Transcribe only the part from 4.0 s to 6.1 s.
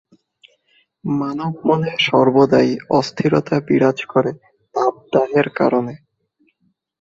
করে তাপদাহের কারণে।